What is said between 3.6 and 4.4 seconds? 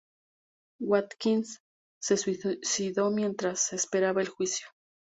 esperaba el